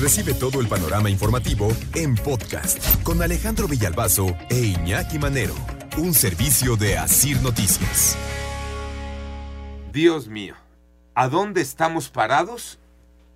Recibe 0.00 0.34
todo 0.34 0.60
el 0.60 0.68
panorama 0.68 1.08
informativo 1.08 1.68
en 1.94 2.16
podcast 2.16 3.02
con 3.02 3.22
Alejandro 3.22 3.66
Villalbazo 3.66 4.26
e 4.50 4.76
Iñaki 4.76 5.18
Manero. 5.18 5.54
Un 5.96 6.12
servicio 6.12 6.76
de 6.76 6.98
Asir 6.98 7.40
Noticias. 7.42 8.18
Dios 9.94 10.28
mío, 10.28 10.54
¿a 11.14 11.28
dónde 11.28 11.62
estamos 11.62 12.10
parados 12.10 12.78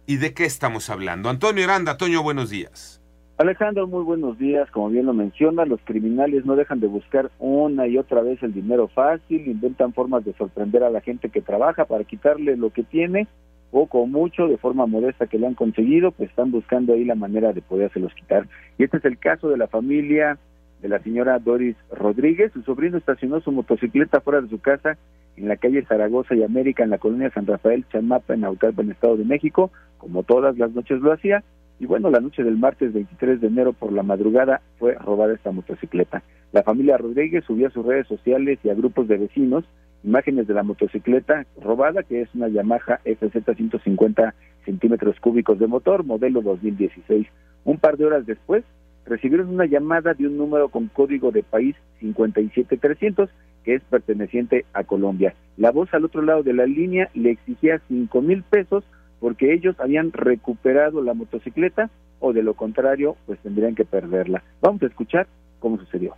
y 0.06 0.18
de 0.18 0.34
qué 0.34 0.44
estamos 0.44 0.90
hablando? 0.90 1.30
Antonio 1.30 1.64
Aranda, 1.64 1.96
Toño, 1.96 2.22
buenos 2.22 2.50
días. 2.50 3.00
Alejandro, 3.38 3.86
muy 3.86 4.04
buenos 4.04 4.38
días. 4.38 4.70
Como 4.70 4.90
bien 4.90 5.06
lo 5.06 5.14
menciona, 5.14 5.64
los 5.64 5.80
criminales 5.84 6.44
no 6.44 6.56
dejan 6.56 6.78
de 6.78 6.88
buscar 6.88 7.30
una 7.38 7.86
y 7.86 7.96
otra 7.96 8.20
vez 8.20 8.42
el 8.42 8.52
dinero 8.52 8.86
fácil, 8.88 9.48
inventan 9.48 9.94
formas 9.94 10.26
de 10.26 10.34
sorprender 10.34 10.84
a 10.84 10.90
la 10.90 11.00
gente 11.00 11.30
que 11.30 11.40
trabaja 11.40 11.86
para 11.86 12.04
quitarle 12.04 12.58
lo 12.58 12.68
que 12.68 12.82
tiene, 12.82 13.28
poco 13.70 14.00
o 14.00 14.06
mucho, 14.06 14.48
de 14.48 14.58
forma 14.58 14.86
modesta 14.86 15.26
que 15.26 15.38
le 15.38 15.46
han 15.46 15.54
conseguido, 15.54 16.10
pues 16.12 16.30
están 16.30 16.50
buscando 16.50 16.94
ahí 16.94 17.04
la 17.04 17.14
manera 17.14 17.52
de 17.52 17.62
podérselos 17.62 18.14
quitar. 18.14 18.46
Y 18.78 18.84
este 18.84 18.98
es 18.98 19.04
el 19.04 19.18
caso 19.18 19.48
de 19.48 19.56
la 19.56 19.68
familia 19.68 20.38
de 20.82 20.88
la 20.88 20.98
señora 21.00 21.38
Doris 21.38 21.76
Rodríguez. 21.90 22.52
Su 22.52 22.62
sobrino 22.62 22.98
estacionó 22.98 23.40
su 23.40 23.52
motocicleta 23.52 24.20
fuera 24.20 24.40
de 24.40 24.48
su 24.48 24.60
casa 24.60 24.96
en 25.36 25.48
la 25.48 25.56
calle 25.56 25.84
Zaragoza 25.86 26.34
y 26.34 26.42
América, 26.42 26.84
en 26.84 26.90
la 26.90 26.98
colonia 26.98 27.30
San 27.30 27.46
Rafael 27.46 27.86
Chamapa, 27.90 28.34
en 28.34 28.40
Naucalpan, 28.40 28.86
en 28.86 28.92
Estado 28.92 29.16
de 29.16 29.24
México, 29.24 29.70
como 29.98 30.22
todas 30.22 30.56
las 30.58 30.72
noches 30.72 31.00
lo 31.00 31.12
hacía. 31.12 31.42
Y 31.78 31.86
bueno, 31.86 32.10
la 32.10 32.20
noche 32.20 32.42
del 32.42 32.58
martes 32.58 32.92
23 32.92 33.40
de 33.40 33.46
enero 33.46 33.72
por 33.72 33.92
la 33.92 34.02
madrugada 34.02 34.60
fue 34.78 34.94
robada 34.94 35.32
esta 35.32 35.50
motocicleta. 35.50 36.22
La 36.52 36.62
familia 36.62 36.98
Rodríguez 36.98 37.44
subió 37.44 37.68
a 37.68 37.70
sus 37.70 37.86
redes 37.86 38.06
sociales 38.06 38.58
y 38.62 38.68
a 38.68 38.74
grupos 38.74 39.08
de 39.08 39.16
vecinos 39.16 39.64
imágenes 40.04 40.46
de 40.46 40.54
la 40.54 40.62
motocicleta 40.62 41.46
robada, 41.60 42.02
que 42.02 42.22
es 42.22 42.34
una 42.34 42.48
Yamaha 42.48 43.00
FZ 43.04 43.56
150 43.56 44.34
centímetros 44.64 45.18
cúbicos 45.20 45.58
de 45.58 45.66
motor, 45.66 46.04
modelo 46.04 46.42
2016. 46.42 47.26
Un 47.64 47.78
par 47.78 47.96
de 47.96 48.06
horas 48.06 48.26
después, 48.26 48.64
recibieron 49.06 49.48
una 49.48 49.66
llamada 49.66 50.14
de 50.14 50.26
un 50.26 50.36
número 50.36 50.68
con 50.68 50.88
código 50.88 51.30
de 51.30 51.42
país 51.42 51.76
57300 52.00 53.30
que 53.64 53.74
es 53.74 53.82
perteneciente 53.82 54.64
a 54.72 54.84
Colombia. 54.84 55.34
La 55.56 55.70
voz 55.70 55.92
al 55.92 56.04
otro 56.04 56.22
lado 56.22 56.42
de 56.42 56.54
la 56.54 56.66
línea 56.66 57.10
le 57.14 57.30
exigía 57.30 57.80
cinco 57.88 58.22
mil 58.22 58.42
pesos 58.42 58.84
porque 59.18 59.52
ellos 59.52 59.76
habían 59.78 60.12
recuperado 60.12 61.02
la 61.02 61.14
motocicleta 61.14 61.90
o 62.20 62.32
de 62.32 62.42
lo 62.42 62.54
contrario 62.54 63.16
pues 63.26 63.38
tendrían 63.40 63.74
que 63.74 63.84
perderla. 63.84 64.42
Vamos 64.62 64.82
a 64.82 64.86
escuchar 64.86 65.26
cómo 65.58 65.78
sucedió. 65.78 66.14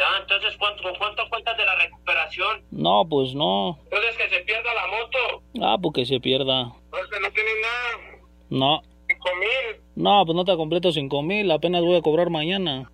Ya, 0.00 0.06
entonces, 0.18 0.56
¿cuánto, 0.58 0.82
¿cuánto 0.98 1.22
cuentas 1.28 1.54
de 1.58 1.64
la 1.66 1.74
recuperación? 1.76 2.62
No, 2.70 3.04
pues 3.06 3.34
no. 3.34 3.78
Entonces, 3.84 4.16
que 4.16 4.34
se 4.34 4.40
pierda 4.44 4.70
la 4.74 4.86
moto. 4.86 5.42
Ah, 5.60 5.76
pues 5.78 5.92
que 5.92 6.06
se 6.06 6.18
pierda. 6.20 6.72
Pues 6.88 7.02
que 7.08 7.20
no 7.20 7.30
tiene 7.30 7.50
nada. 7.60 8.18
No. 8.48 8.80
Cinco 9.06 9.28
mil. 9.38 9.82
No, 9.96 10.24
pues 10.24 10.34
no 10.34 10.46
te 10.46 10.56
completo 10.56 10.90
cinco 10.90 11.22
mil, 11.22 11.50
apenas 11.50 11.82
voy 11.82 11.96
a 11.96 12.00
cobrar 12.00 12.30
mañana. 12.30 12.90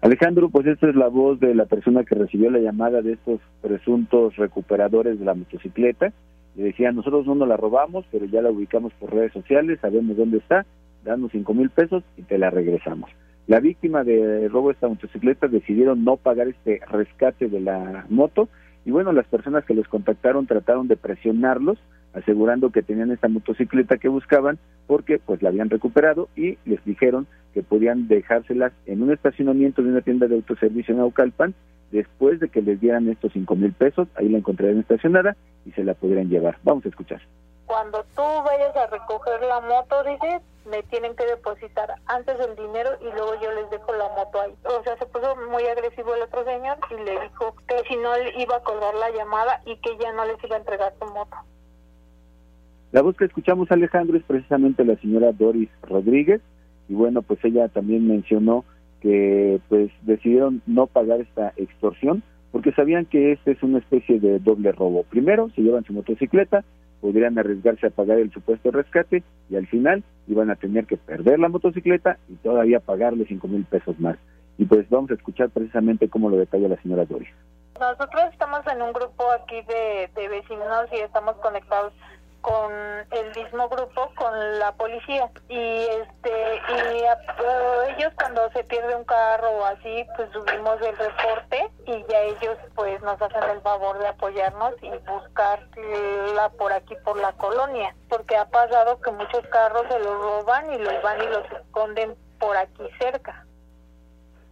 Alejandro, 0.00 0.48
pues 0.48 0.66
esta 0.66 0.88
es 0.88 0.96
la 0.96 1.06
voz 1.06 1.38
de 1.38 1.54
la 1.54 1.66
persona 1.66 2.02
que 2.02 2.16
recibió 2.16 2.50
la 2.50 2.58
llamada 2.58 3.00
de 3.00 3.12
estos 3.12 3.40
presuntos 3.62 4.34
recuperadores 4.34 5.20
de 5.20 5.24
la 5.24 5.34
motocicleta. 5.34 6.12
Le 6.56 6.64
decían, 6.64 6.96
nosotros 6.96 7.26
no 7.26 7.36
nos 7.36 7.46
la 7.46 7.56
robamos, 7.56 8.04
pero 8.10 8.24
ya 8.24 8.42
la 8.42 8.50
ubicamos 8.50 8.92
por 8.94 9.14
redes 9.14 9.32
sociales, 9.32 9.78
sabemos 9.80 10.16
dónde 10.16 10.38
está, 10.38 10.66
danos 11.04 11.30
cinco 11.30 11.54
mil 11.54 11.70
pesos 11.70 12.02
y 12.16 12.22
te 12.22 12.38
la 12.38 12.50
regresamos. 12.50 13.08
La 13.48 13.60
víctima 13.60 14.04
de 14.04 14.46
robo 14.50 14.68
de 14.68 14.74
esta 14.74 14.88
motocicleta 14.88 15.48
decidieron 15.48 16.04
no 16.04 16.18
pagar 16.18 16.48
este 16.48 16.82
rescate 16.90 17.48
de 17.48 17.62
la 17.62 18.04
moto 18.10 18.50
y 18.84 18.90
bueno, 18.90 19.10
las 19.12 19.26
personas 19.26 19.64
que 19.64 19.72
los 19.72 19.88
contactaron 19.88 20.46
trataron 20.46 20.86
de 20.86 20.98
presionarlos 20.98 21.78
asegurando 22.12 22.70
que 22.70 22.82
tenían 22.82 23.10
esta 23.10 23.28
motocicleta 23.28 23.96
que 23.96 24.08
buscaban 24.08 24.58
porque 24.86 25.18
pues 25.18 25.40
la 25.40 25.48
habían 25.48 25.70
recuperado 25.70 26.28
y 26.36 26.58
les 26.66 26.84
dijeron 26.84 27.26
que 27.54 27.62
podían 27.62 28.06
dejárselas 28.06 28.74
en 28.84 29.00
un 29.00 29.12
estacionamiento 29.12 29.82
de 29.82 29.92
una 29.92 30.02
tienda 30.02 30.26
de 30.26 30.34
autoservicio 30.34 30.92
en 30.92 31.00
Aucalpan 31.00 31.54
después 31.90 32.40
de 32.40 32.50
que 32.50 32.60
les 32.60 32.78
dieran 32.78 33.08
estos 33.08 33.32
cinco 33.32 33.56
mil 33.56 33.72
pesos, 33.72 34.08
ahí 34.16 34.28
la 34.28 34.36
encontrarían 34.36 34.80
estacionada 34.80 35.38
y 35.64 35.70
se 35.70 35.84
la 35.84 35.94
pudieran 35.94 36.28
llevar. 36.28 36.58
Vamos 36.64 36.84
a 36.84 36.90
escuchar. 36.90 37.22
Cuando 37.68 38.02
tú 38.16 38.22
vayas 38.22 38.74
a 38.76 38.86
recoger 38.86 39.42
la 39.42 39.60
moto, 39.60 40.02
dices, 40.02 40.40
me 40.70 40.82
tienen 40.84 41.14
que 41.14 41.26
depositar 41.26 41.94
antes 42.06 42.34
el 42.40 42.56
dinero 42.56 42.90
y 43.00 43.04
luego 43.14 43.34
yo 43.42 43.52
les 43.52 43.68
dejo 43.70 43.92
la 43.92 44.08
moto 44.16 44.40
ahí. 44.40 44.54
O 44.64 44.82
sea, 44.82 44.96
se 44.96 45.04
puso 45.04 45.36
muy 45.50 45.64
agresivo 45.64 46.14
el 46.14 46.22
otro 46.22 46.44
señor 46.44 46.78
y 46.90 47.04
le 47.04 47.20
dijo 47.20 47.54
que 47.68 47.76
si 47.86 47.96
no 47.96 48.16
le 48.16 48.42
iba 48.42 48.56
a 48.56 48.62
colgar 48.62 48.94
la 48.94 49.10
llamada 49.10 49.60
y 49.66 49.76
que 49.76 49.96
ya 49.98 50.12
no 50.12 50.24
les 50.24 50.42
iba 50.42 50.56
a 50.56 50.60
entregar 50.60 50.94
su 50.98 51.12
moto. 51.12 51.36
La 52.90 53.02
voz 53.02 53.16
que 53.18 53.26
escuchamos, 53.26 53.70
Alejandro, 53.70 54.16
es 54.16 54.24
precisamente 54.24 54.82
la 54.82 54.96
señora 54.96 55.32
Doris 55.32 55.68
Rodríguez 55.82 56.40
y 56.88 56.94
bueno, 56.94 57.20
pues 57.20 57.38
ella 57.44 57.68
también 57.68 58.08
mencionó 58.08 58.64
que 59.02 59.60
pues 59.68 59.90
decidieron 60.02 60.62
no 60.66 60.86
pagar 60.86 61.20
esta 61.20 61.52
extorsión 61.56 62.22
porque 62.50 62.72
sabían 62.72 63.04
que 63.04 63.32
este 63.32 63.52
es 63.52 63.62
una 63.62 63.78
especie 63.78 64.18
de 64.20 64.38
doble 64.38 64.72
robo. 64.72 65.02
Primero, 65.02 65.50
se 65.54 65.60
llevan 65.60 65.84
su 65.84 65.92
motocicleta, 65.92 66.64
podrían 67.00 67.38
arriesgarse 67.38 67.86
a 67.86 67.90
pagar 67.90 68.18
el 68.18 68.30
supuesto 68.32 68.70
rescate 68.70 69.22
y 69.48 69.56
al 69.56 69.66
final 69.66 70.02
iban 70.26 70.50
a 70.50 70.56
tener 70.56 70.86
que 70.86 70.96
perder 70.96 71.38
la 71.38 71.48
motocicleta 71.48 72.18
y 72.28 72.34
todavía 72.36 72.80
pagarle 72.80 73.24
cinco 73.26 73.48
mil 73.48 73.64
pesos 73.64 73.98
más. 73.98 74.16
Y 74.58 74.64
pues 74.64 74.88
vamos 74.90 75.10
a 75.10 75.14
escuchar 75.14 75.50
precisamente 75.50 76.08
cómo 76.08 76.30
lo 76.30 76.36
detalla 76.36 76.68
la 76.68 76.82
señora 76.82 77.04
Doris. 77.04 77.28
Nosotros 77.78 78.24
estamos 78.32 78.66
en 78.66 78.82
un 78.82 78.92
grupo 78.92 79.24
aquí 79.30 79.56
de, 79.68 80.10
de 80.20 80.28
vecinos 80.28 80.88
y 80.92 80.96
estamos 80.96 81.36
conectados 81.36 81.92
con 82.48 82.72
el 82.72 83.26
mismo 83.36 83.68
grupo 83.68 84.10
con 84.14 84.58
la 84.58 84.72
policía. 84.72 85.30
Y 85.50 85.84
este 86.00 86.32
y 86.32 87.04
a, 87.04 87.18
ellos 87.94 88.12
cuando 88.16 88.50
se 88.52 88.64
pierde 88.64 88.96
un 88.96 89.04
carro 89.04 89.50
o 89.50 89.64
así 89.66 90.06
pues 90.16 90.30
subimos 90.32 90.80
el 90.80 90.96
reporte 90.96 91.70
y 91.86 92.04
ya 92.10 92.20
ellos 92.22 92.56
pues 92.74 93.00
nos 93.02 93.20
hacen 93.20 93.50
el 93.50 93.60
favor 93.60 93.98
de 93.98 94.08
apoyarnos 94.08 94.74
y 94.82 94.90
buscarla 95.10 96.48
por 96.56 96.72
aquí 96.72 96.94
por 97.04 97.18
la 97.18 97.32
colonia. 97.32 97.94
Porque 98.08 98.36
ha 98.36 98.46
pasado 98.46 98.98
que 99.00 99.10
muchos 99.10 99.46
carros 99.50 99.82
se 99.90 99.98
los 99.98 100.18
roban 100.18 100.72
y 100.72 100.78
los 100.78 101.02
van 101.02 101.22
y 101.22 101.26
los 101.26 101.44
esconden 101.52 102.14
por 102.38 102.56
aquí 102.56 102.84
cerca. 102.98 103.44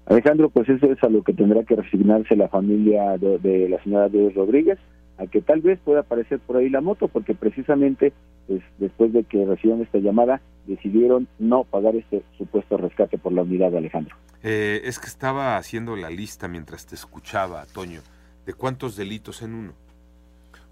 Alejandro, 0.06 0.50
pues 0.50 0.68
eso 0.68 0.86
es 0.86 1.02
a 1.02 1.08
lo 1.08 1.22
que 1.22 1.32
tendrá 1.32 1.64
que 1.64 1.76
resignarse 1.76 2.36
la 2.36 2.48
familia 2.48 3.16
de, 3.18 3.68
la 3.68 3.82
señora 3.82 4.08
Doris 4.08 4.36
Rodríguez 4.36 4.78
a 5.18 5.26
que 5.26 5.40
tal 5.40 5.60
vez 5.60 5.78
pueda 5.84 6.00
aparecer 6.00 6.38
por 6.40 6.56
ahí 6.56 6.68
la 6.68 6.80
moto, 6.80 7.08
porque 7.08 7.34
precisamente 7.34 8.12
pues, 8.46 8.62
después 8.78 9.12
de 9.12 9.24
que 9.24 9.44
recibieron 9.44 9.82
esta 9.82 9.98
llamada, 9.98 10.40
decidieron 10.66 11.26
no 11.38 11.64
pagar 11.64 11.96
este 11.96 12.22
supuesto 12.38 12.76
rescate 12.76 13.18
por 13.18 13.32
la 13.32 13.42
unidad 13.42 13.70
de 13.70 13.78
Alejandro. 13.78 14.16
Eh, 14.42 14.82
es 14.84 14.98
que 14.98 15.06
estaba 15.06 15.56
haciendo 15.56 15.96
la 15.96 16.10
lista 16.10 16.46
mientras 16.48 16.86
te 16.86 16.94
escuchaba, 16.94 17.64
Toño, 17.66 18.00
de 18.44 18.54
cuántos 18.54 18.96
delitos 18.96 19.42
en 19.42 19.54
uno. 19.54 19.72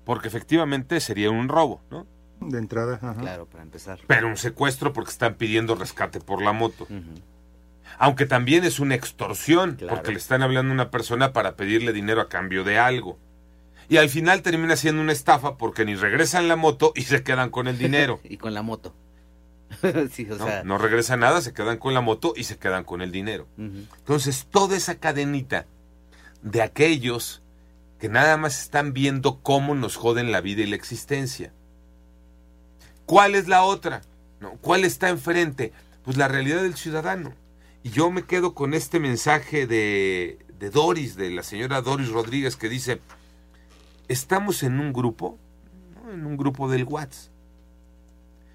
Porque 0.05 0.29
efectivamente 0.29 1.01
sería 1.01 1.31
un 1.31 1.49
robo, 1.49 1.81
¿no? 1.91 2.07
De 2.41 2.59
entrada, 2.59 2.97
ajá. 2.97 3.15
Claro, 3.15 3.47
para 3.47 3.63
empezar. 3.63 4.01
Pero 4.07 4.29
un 4.29 4.37
secuestro 4.37 4.93
porque 4.93 5.11
están 5.11 5.35
pidiendo 5.35 5.75
rescate 5.75 6.21
por 6.21 6.43
la 6.43 6.53
moto. 6.53 6.87
Aunque 7.99 8.27
también 8.27 8.65
es 8.65 8.81
una 8.81 8.95
extorsión, 8.95 9.77
Claro. 9.77 9.95
porque 9.97 10.13
le 10.13 10.19
están 10.19 10.43
hablando 10.43 10.71
a 10.71 10.75
una 10.75 10.91
persona 10.91 11.33
para 11.33 11.57
pedirle 11.57 11.93
dinero 11.93 12.21
a 12.21 12.29
cambio 12.29 12.65
de 12.65 12.79
algo. 12.79 13.19
Y 13.89 13.99
al 13.99 14.09
final 14.09 14.43
termina 14.43 14.77
siendo 14.77 15.03
una 15.03 15.13
estafa 15.13 15.57
porque 15.57 15.85
ni 15.85 15.95
regresan 15.95 16.49
la 16.49 16.57
moto 16.57 16.93
y 16.95 17.03
se 17.03 17.23
quedan 17.23 17.51
con 17.51 17.69
el 17.69 17.79
dinero. 17.79 18.21
y 18.25 18.37
con 18.37 18.55
la 18.55 18.63
moto. 18.63 18.95
sí, 20.13 20.27
o 20.31 20.37
¿no? 20.37 20.47
sea. 20.47 20.65
no 20.65 20.79
regresa 20.79 21.17
nada, 21.17 21.41
se 21.41 21.53
quedan 21.53 21.79
con 21.79 21.95
la 21.95 22.01
moto 22.01 22.33
y 22.37 22.45
se 22.45 22.59
quedan 22.59 22.85
con 22.85 23.03
el 23.03 23.13
dinero. 23.13 23.47
Entonces, 23.59 24.47
toda 24.51 24.77
esa 24.77 24.97
cadenita 24.97 25.67
de 26.43 26.63
aquellos 26.63 27.43
que 27.99 28.09
nada 28.09 28.37
más 28.37 28.61
están 28.61 28.93
viendo 28.93 29.41
cómo 29.41 29.75
nos 29.75 29.97
joden 29.97 30.31
la 30.31 30.41
vida 30.41 30.63
y 30.63 30.67
la 30.67 30.77
existencia. 30.77 31.53
¿Cuál 33.07 33.35
es 33.35 33.49
la 33.49 33.63
otra? 33.63 34.03
¿No? 34.41 34.53
¿Cuál 34.61 34.85
está 34.85 35.09
enfrente? 35.09 35.73
Pues 36.05 36.17
la 36.17 36.29
realidad 36.29 36.63
del 36.63 36.75
ciudadano. 36.75 37.33
Y 37.83 37.91
yo 37.91 38.11
me 38.11 38.25
quedo 38.25 38.55
con 38.55 38.75
este 38.75 39.01
mensaje 39.01 39.67
de, 39.67 40.39
de 40.59 40.71
Doris, 40.71 41.17
de 41.17 41.31
la 41.31 41.43
señora 41.43 41.83
Doris 41.83 42.11
Rodríguez, 42.11 42.57
que 42.57 42.69
dice, 42.69 43.01
estamos 44.09 44.63
en 44.63 44.81
un 44.81 44.93
grupo, 44.93 45.39
¿no? 45.95 46.13
en 46.13 46.27
un 46.27 46.37
grupo 46.37 46.71
del 46.71 46.85
WhatsApp. 46.85 47.33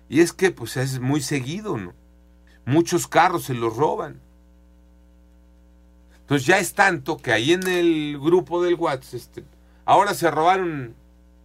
Y 0.09 0.21
es 0.21 0.33
que 0.33 0.51
pues 0.51 0.77
es 0.77 0.99
muy 0.99 1.21
seguido, 1.21 1.77
¿no? 1.77 1.93
Muchos 2.65 3.07
carros 3.07 3.45
se 3.45 3.53
los 3.53 3.75
roban. 3.75 4.19
Entonces 6.21 6.47
ya 6.47 6.59
es 6.59 6.73
tanto 6.73 7.17
que 7.17 7.31
ahí 7.31 7.53
en 7.53 7.67
el 7.67 8.19
grupo 8.19 8.61
del 8.63 8.75
WhatsApp, 8.75 9.13
este, 9.15 9.43
ahora 9.85 10.13
se 10.13 10.29
robaron 10.29 10.95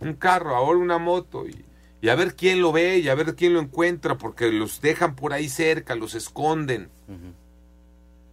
un 0.01 0.15
carro, 0.15 0.57
ahora 0.57 0.79
una 0.79 0.99
moto, 0.99 1.47
y, 1.47 1.65
y 2.03 2.09
a 2.11 2.15
ver 2.15 2.37
quién 2.37 2.61
lo 2.61 2.73
ve 2.73 2.99
y 2.99 3.09
a 3.09 3.15
ver 3.15 3.35
quién 3.35 3.55
lo 3.55 3.61
encuentra, 3.61 4.19
porque 4.19 4.53
los 4.53 4.83
dejan 4.83 5.15
por 5.15 5.33
ahí 5.33 5.49
cerca, 5.49 5.95
los 5.95 6.15
esconden. 6.15 6.91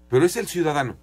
Pero 0.09 0.25
es 0.25 0.35
el 0.35 0.47
ciudadano. 0.47 0.97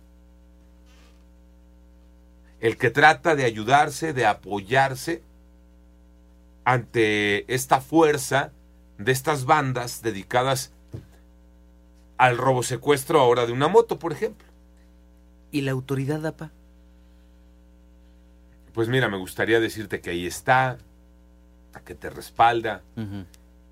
El 2.61 2.77
que 2.77 2.91
trata 2.91 3.37
de 3.37 3.45
ayudarse, 3.45 4.13
de 4.13 4.27
apoyarse 4.27 5.23
ante 6.65 7.53
esta 7.53 7.81
fuerza 7.81 8.53
de 8.99 9.13
estas 9.13 9.45
bandas 9.45 10.03
dedicadas 10.03 10.73
al 12.17 12.37
robo 12.37 12.63
secuestro 12.63 13.21
ahora 13.21 13.47
de 13.47 13.53
una 13.53 13.69
moto, 13.69 13.99
por 13.99 14.13
ejemplo. 14.13 14.47
¿Y 15.53 15.63
la 15.63 15.71
autoridad, 15.71 16.27
APA? 16.27 16.51
Pues 18.75 18.89
mira, 18.89 19.09
me 19.09 19.17
gustaría 19.17 19.61
decirte 19.61 20.01
que 20.01 20.11
ahí 20.11 20.27
está, 20.27 20.79
que 21.85 21.95
te 21.95 22.11
respalda, 22.11 22.83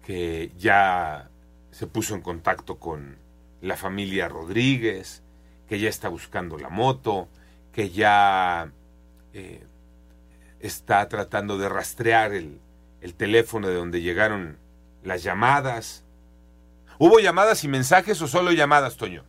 que 0.05 0.53
ya 0.59 1.29
se 1.71 1.87
puso 1.87 2.15
en 2.15 2.23
contacto 2.23 2.79
con 2.79 3.19
la 3.61 3.77
familia 3.77 4.29
Rodríguez, 4.29 5.23
que 5.69 5.81
ya 5.81 5.89
está 5.89 6.09
buscando 6.09 6.59
la 6.59 6.69
moto, 6.69 7.29
que 7.77 7.91
ya 7.91 8.71
eh, 9.35 9.61
está 10.61 11.07
tratando 11.09 11.59
de 11.59 11.69
rastrear 11.69 12.33
el, 12.33 12.57
el 13.03 13.13
teléfono 13.13 13.69
de 13.69 13.75
donde 13.75 14.01
llegaron 14.01 14.57
las 15.05 15.23
llamadas. 15.23 16.03
¿Hubo 16.99 17.19
llamadas 17.19 17.65
y 17.65 17.69
mensajes 17.69 18.23
o 18.23 18.29
solo 18.29 18.53
llamadas, 18.53 18.97
Toño? 18.97 19.25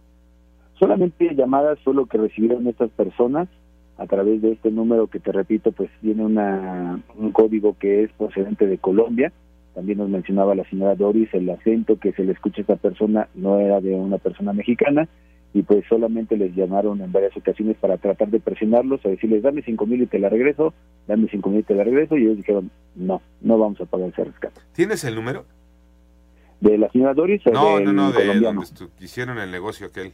Solamente 0.79 1.35
llamadas 1.35 1.77
fue 1.83 1.93
lo 1.93 2.05
que 2.05 2.19
recibieron 2.19 2.65
estas 2.67 2.89
personas 2.91 3.49
a 3.97 4.07
través 4.07 4.41
de 4.41 4.53
este 4.53 4.71
número 4.71 5.07
que 5.07 5.19
te 5.19 5.33
repito, 5.33 5.73
pues 5.73 5.89
tiene 5.99 6.23
una, 6.23 7.01
un 7.17 7.33
código 7.33 7.77
que 7.77 8.03
es 8.03 8.11
procedente 8.13 8.65
de 8.65 8.77
Colombia. 8.77 9.33
También 9.75 9.97
nos 9.97 10.07
mencionaba 10.07 10.55
la 10.55 10.63
señora 10.69 10.95
Doris, 10.95 11.27
el 11.33 11.49
acento 11.49 11.99
que 11.99 12.13
se 12.13 12.23
le 12.23 12.31
escucha 12.31 12.59
a 12.59 12.61
esta 12.61 12.75
persona 12.77 13.27
no 13.35 13.59
era 13.59 13.81
de 13.81 13.93
una 13.93 14.19
persona 14.19 14.53
mexicana 14.53 15.09
y 15.53 15.63
pues 15.63 15.85
solamente 15.87 16.37
les 16.37 16.55
llamaron 16.55 17.01
en 17.01 17.11
varias 17.11 17.35
ocasiones 17.35 17.77
para 17.77 17.97
tratar 17.97 18.29
de 18.29 18.39
presionarlos, 18.39 19.05
a 19.05 19.09
decirles 19.09 19.41
dame 19.43 19.61
cinco 19.63 19.85
mil 19.85 20.01
y 20.01 20.05
te 20.07 20.19
la 20.19 20.29
regreso, 20.29 20.73
dame 21.07 21.27
cinco 21.29 21.49
mil 21.49 21.59
y 21.59 21.63
te 21.63 21.75
la 21.75 21.83
regreso 21.83 22.17
y 22.17 22.23
ellos 22.23 22.37
dijeron 22.37 22.69
no, 22.95 23.21
no 23.41 23.57
vamos 23.57 23.79
a 23.81 23.85
pagar 23.85 24.09
ese 24.09 24.23
rescate. 24.25 24.61
¿Tienes 24.73 25.03
el 25.03 25.15
número? 25.15 25.45
¿De 26.59 26.77
la 26.77 26.89
señora 26.89 27.13
Doris 27.13 27.45
o 27.47 27.51
No, 27.51 27.79
no, 27.79 27.93
no, 27.93 28.11
de 28.11 28.19
colombiano? 28.25 28.63
donde 28.63 28.93
hicieron 28.99 29.37
el 29.37 29.51
negocio 29.51 29.87
aquel. 29.87 30.13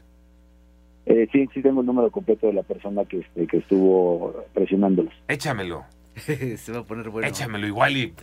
Eh, 1.06 1.28
sí, 1.32 1.48
sí 1.54 1.62
tengo 1.62 1.82
el 1.82 1.88
número 1.88 2.10
completo 2.12 2.48
de 2.48 2.54
la 2.54 2.64
persona 2.64 3.04
que, 3.06 3.20
este, 3.20 3.48
que 3.48 3.58
estuvo 3.58 4.46
presionándolos. 4.54 5.14
Échamelo, 5.28 5.84
Se 6.16 6.72
va 6.72 6.80
a 6.80 6.84
poner 6.84 7.10
bueno. 7.10 7.28
échamelo 7.28 7.68
igual 7.68 7.98
y... 7.98 8.14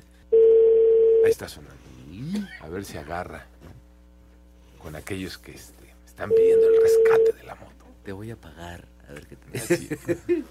Ahí 1.25 1.31
está 1.31 1.49
sonando. 1.49 1.77
A 2.63 2.69
ver 2.69 2.85
si 2.85 2.97
agarra 2.97 3.47
¿no? 3.65 4.83
con 4.83 4.97
aquellos 4.97 5.37
que 5.39 5.53
este, 5.53 5.80
están 6.21 6.37
pidiendo 6.37 6.67
el 6.69 6.83
rescate 6.83 7.33
de 7.33 7.45
la 7.45 7.55
moto. 7.55 7.87
Te 8.05 8.13
voy 8.13 8.31
a 8.31 8.37
pagar. 8.37 8.85
A 9.09 9.13
ver 9.13 9.27
qué 9.27 9.37
te... 9.37 9.59
Así, 9.59 9.89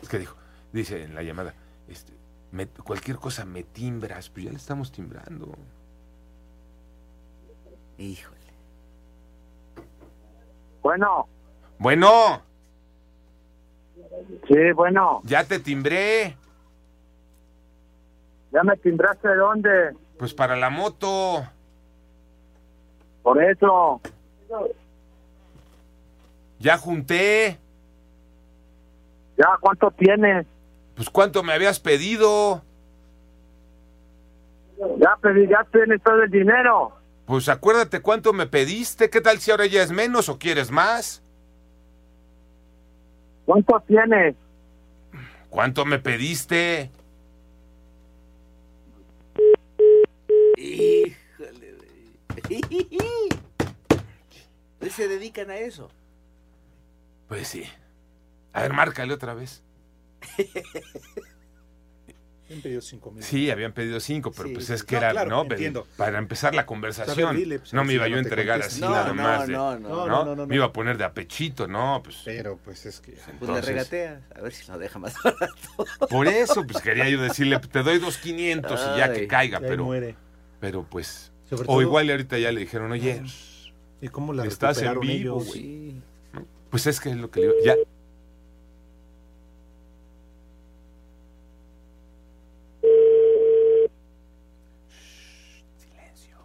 es 0.01 0.09
que 0.09 0.17
dijo, 0.17 0.35
dice 0.73 1.03
en 1.03 1.13
la 1.13 1.21
llamada, 1.21 1.53
este, 1.87 2.11
me- 2.51 2.65
cualquier 2.67 3.17
cosa 3.17 3.45
me 3.45 3.61
timbras, 3.63 4.29
pues 4.31 4.45
ya 4.45 4.51
le 4.51 4.57
estamos 4.57 4.91
timbrando. 4.91 5.55
Híjole. 7.99 8.37
Bueno, 10.81 11.27
Bueno, 11.77 12.41
sí, 14.47 14.71
bueno, 14.73 15.21
ya 15.23 15.43
te 15.43 15.59
timbré, 15.59 16.35
ya 18.51 18.63
me 18.63 18.75
timbraste 18.77 19.27
de 19.27 19.35
dónde, 19.35 19.69
pues 20.17 20.33
para 20.33 20.55
la 20.55 20.69
moto. 20.71 21.43
por 23.21 23.43
eso, 23.43 24.01
Ya 26.59 26.77
junté. 26.77 27.57
ya, 29.37 29.57
¿cuánto 29.61 29.89
tienes? 29.91 30.45
Pues 30.95 31.09
cuánto 31.09 31.41
me 31.43 31.53
habías 31.53 31.79
pedido. 31.79 32.61
Ya 34.97 35.17
pedí, 35.21 35.47
ya 35.47 35.65
tienes 35.71 36.01
todo 36.03 36.21
el 36.23 36.29
dinero. 36.29 36.93
Pues 37.25 37.47
acuérdate 37.47 38.01
cuánto 38.01 38.33
me 38.33 38.47
pediste. 38.47 39.09
¿Qué 39.09 39.21
tal 39.21 39.39
si 39.39 39.51
ahora 39.51 39.65
ya 39.65 39.81
es 39.81 39.91
menos 39.91 40.27
o 40.29 40.37
quieres 40.37 40.71
más? 40.71 41.21
¿Cuánto 43.45 43.81
tienes? 43.87 44.35
¿Cuánto 45.49 45.85
me 45.85 45.99
pediste? 45.99 46.91
Híjole. 50.57 51.75
Se 54.89 55.07
dedican 55.07 55.49
a 55.49 55.57
eso. 55.57 55.89
Pues 57.29 57.47
sí. 57.47 57.63
A 58.51 58.63
ver, 58.63 58.73
márcale 58.73 59.13
otra 59.13 59.33
vez. 59.33 59.63
Han 62.51 62.61
pedido 62.61 62.81
cinco 62.81 63.11
mil. 63.11 63.23
Sí, 63.23 63.51
habían 63.51 63.73
pedido 63.73 63.99
cinco, 63.99 64.31
pero 64.31 64.47
Sí, 64.49 64.55
pues 64.55 64.65
sí. 64.65 64.73
es 64.73 64.83
que 64.83 64.95
No, 64.95 65.01
era, 65.01 65.11
claro, 65.11 65.29
¿no? 65.29 65.41
entiendo. 65.43 65.85
Para 65.97 66.17
empezar 66.17 66.55
la 66.55 66.65
conversación. 66.65 67.35
Dile, 67.37 67.59
pues, 67.59 67.73
no 67.75 67.83
me 67.83 67.93
iba 67.93 68.07
yo 68.07 68.15
a 68.17 68.21
no 68.21 68.23
entregar 68.23 68.59
así 68.63 68.81
No, 68.81 68.89
nada 68.89 69.09
no, 69.09 69.13
más. 69.13 69.45
de- 69.45 69.53
no, 69.53 69.77
no. 69.77 69.89
No, 69.89 70.07
no, 70.07 70.25
no, 70.25 70.35
no, 70.35 70.47
Me 70.47 70.55
iba 70.55 70.65
a 70.65 70.73
poner 70.73 70.97
de 70.97 71.03
apechito, 71.03 71.67
no, 71.67 72.01
pues. 72.03 72.23
Pero 72.25 72.57
pues 72.57 72.87
es 72.87 73.01
que. 73.01 73.11
Pues 73.11 73.27
le 73.27 73.33
Entonces- 73.33 73.65
regateas. 73.67 74.21
A 74.35 74.41
ver 74.41 74.51
si 74.51 74.71
lo 74.71 74.79
deja 74.79 74.97
más 74.97 75.13
barato. 75.23 76.07
Por 76.09 76.27
eso, 76.27 76.65
pues 76.65 76.81
quería 76.81 77.07
yo 77.07 77.21
decirle, 77.21 77.59
te 77.59 77.83
doy 77.83 77.99
dos 77.99 78.17
quinientos 78.17 78.81
y 78.95 78.97
ya 78.97 79.13
que 79.13 79.27
caiga, 79.27 79.61
ya 79.61 79.67
pero, 79.67 79.85
muere. 79.85 80.15
pero 80.59 80.81
pues. 80.89 81.31
Sobre 81.47 81.63
O 81.63 81.65
todo- 81.67 81.81
igual 81.83 82.09
ahorita 82.09 82.39
ya 82.39 82.51
le 82.51 82.61
dijeron, 82.61 82.91
oye, 82.91 83.21
¿Y 84.01 84.07
cómo 84.07 84.33
la 84.33 84.45
estás 84.45 84.81
en 84.81 84.99
vivo, 85.01 85.35
ellos? 85.39 85.45
güey. 85.49 86.01
Pues 86.69 86.87
es 86.87 86.99
que 86.99 87.09
es 87.09 87.17
lo 87.17 87.29
que 87.31 87.41
le 87.41 87.47
digo. 87.47 87.59
Ya. 87.63 87.75
Shh, 94.89 95.63
Silencio. 95.77 96.37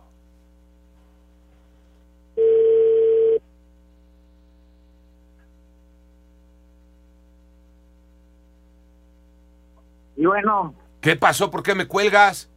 Y 10.16 10.26
bueno, 10.26 10.74
¿Qué 11.04 11.16
pasó? 11.16 11.50
¿Por 11.50 11.62
qué 11.62 11.74
me 11.74 11.86
cuelgas? 11.86 12.48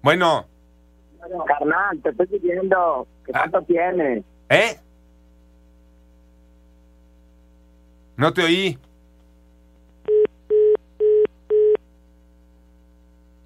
Bueno, 0.00 0.46
carnal, 1.46 2.00
te 2.02 2.10
estoy 2.10 2.26
pidiendo 2.26 3.06
que 3.24 3.32
Ah. 3.34 3.40
cuánto 3.48 3.62
tienes. 3.62 4.24
¿eh? 4.48 4.78
No 8.16 8.32
te 8.32 8.42
oí. 8.42 8.78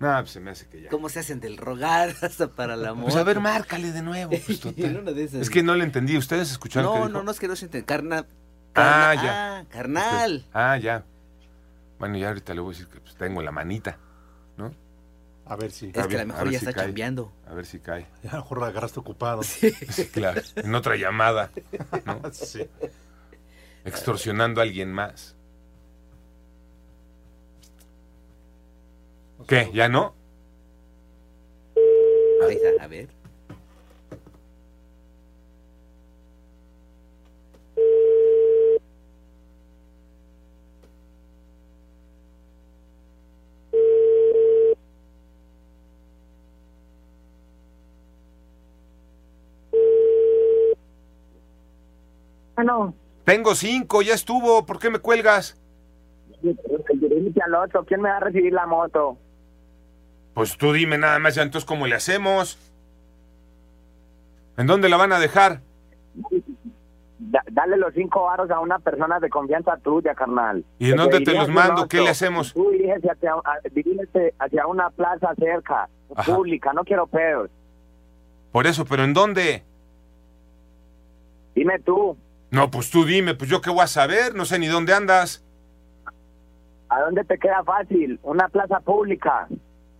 No, 0.00 0.12
pues 0.21 0.31
se 0.33 0.40
me 0.40 0.50
hace 0.50 0.66
que 0.69 0.83
ya. 0.83 0.90
¿Cómo 0.90 1.09
se 1.09 1.21
hacen 1.21 1.40
del 1.40 1.57
rogar 1.57 2.11
hasta 2.23 2.49
para 2.49 2.76
la 2.76 2.93
moto? 2.93 3.04
Pues 3.04 3.16
a 3.16 3.23
ver, 3.23 3.40
márcale 3.40 3.93
de 3.93 4.02
nuevo. 4.02 4.31
Pues, 4.31 4.61
total. 4.61 4.85
En 4.85 4.97
una 4.99 5.12
de 5.12 5.25
esas. 5.25 5.43
Es 5.43 5.50
que 5.50 5.62
no 5.62 5.75
le 5.75 5.85
entendí. 5.85 6.16
¿Ustedes 6.16 6.50
escucharon 6.50 6.93
qué 6.93 6.99
No, 7.00 7.07
dijo? 7.07 7.19
no, 7.19 7.25
no 7.25 7.31
es 7.31 7.40
que 7.40 7.49
no 7.49 7.57
se 7.57 7.66
entiende. 7.66 7.87
Carna... 7.87 8.26
Ah, 8.76 9.12
carna- 9.14 9.23
ya. 9.23 9.59
Ah, 9.59 9.64
carnal. 9.71 10.47
Ah, 10.52 10.76
ya. 10.78 11.04
Bueno, 11.99 12.19
ya 12.19 12.28
ahorita 12.28 12.52
le 12.54 12.61
voy 12.61 12.75
a 12.75 12.76
decir 12.78 12.93
que 12.93 13.00
pues, 13.00 13.14
tengo 13.14 13.40
la 13.40 13.52
manita, 13.52 13.99
¿no? 14.57 14.73
A 15.46 15.56
ver 15.56 15.70
si. 15.72 15.86
Es 15.88 15.92
que 15.92 16.00
a 16.00 16.06
ver, 16.06 16.20
lo 16.20 16.26
mejor 16.32 16.44
ya 16.50 16.58
si 16.58 16.64
está 16.64 16.72
cae. 16.72 16.86
chambeando. 16.86 17.32
A 17.46 17.54
ver 17.54 17.66
si 17.66 17.78
cae. 17.80 18.06
A 18.30 18.36
lo 18.36 18.42
mejor 18.42 18.60
la 18.60 18.66
agarraste 18.68 19.00
ocupado. 19.00 19.42
Sí, 19.42 19.72
claro. 20.12 20.40
En 20.56 20.74
otra 20.74 20.96
llamada, 20.96 21.50
¿no? 22.06 22.20
Sí. 22.32 22.66
Extorsionando 23.84 24.60
a 24.60 24.64
alguien 24.64 24.90
más. 24.92 25.36
¿Qué? 29.46 29.70
¿Ya 29.74 29.88
no? 29.88 30.14
Ahí 32.46 32.56
está, 32.56 32.82
a 32.84 32.86
ver. 32.88 33.08
Bueno, 52.56 52.94
Tengo 53.25 53.54
cinco, 53.54 54.02
ya 54.02 54.14
estuvo. 54.14 54.64
¿Por 54.66 54.78
qué 54.78 54.90
me 54.90 54.99
cuelgas? 54.99 55.61
al 57.44 57.54
otro, 57.54 57.84
¿quién 57.84 58.00
me 58.02 58.08
va 58.11 58.18
a 58.18 58.20
recibir 58.20 58.52
la 58.52 58.66
moto? 58.66 59.16
Pues 60.34 60.56
tú 60.56 60.73
dime 60.73 60.99
nada 60.99 61.18
más 61.18 61.34
ya 61.34 61.42
entonces 61.42 61.66
cómo 61.66 61.87
le 61.87 61.94
hacemos. 61.94 62.58
¿En 64.56 64.66
dónde 64.66 64.88
la 64.88 64.96
van 64.96 65.12
a 65.12 65.18
dejar? 65.18 65.61
Da- 67.18 67.44
dale 67.50 67.76
los 67.76 67.92
cinco 67.94 68.25
varos 68.25 68.50
a 68.50 68.61
una 68.61 68.78
persona 68.78 69.18
de 69.20 69.28
confianza 69.30 69.76
tuya, 69.78 70.14
carnal. 70.14 70.64
¿Y 70.78 70.90
en 70.90 70.96
dónde 70.96 71.20
te 71.20 71.32
los 71.32 71.49
mando? 71.49 71.88
¿Qué 71.88 72.00
le 72.00 72.11
hacemos? 72.11 72.52
Tú 72.52 72.70
dirígete 72.70 74.34
hacia, 74.38 74.66
una 74.66 74.90
plaza 74.90 75.34
cerca, 75.38 75.88
Ajá. 76.14 76.34
pública, 76.34 76.73
no 76.73 76.84
quiero 76.84 77.06
pedos. 77.06 77.50
Por 78.52 78.66
eso, 78.66 78.84
pero 78.84 79.04
¿en 79.04 79.12
dónde? 79.14 79.62
Dime 81.54 81.78
tú, 81.80 82.16
No, 82.54 82.70
pues 82.70 82.90
tú 82.90 83.04
dime, 83.04 83.34
pues 83.34 83.50
yo 83.50 83.61
qué 83.61 83.70
voy 83.70 83.80
a 83.82 83.87
saber, 83.87 84.34
no 84.34 84.44
sé 84.44 84.58
ni 84.58 84.66
dónde 84.66 84.94
andas. 84.94 85.42
¿a 86.88 87.00
dónde 87.00 87.25
te 87.25 87.38
queda 87.38 87.64
fácil? 87.64 88.20
Una 88.23 88.49
plaza 88.49 88.78
pública. 88.78 89.49